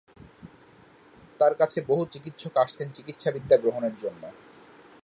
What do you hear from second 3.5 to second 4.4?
গ্রহণের জন্যে।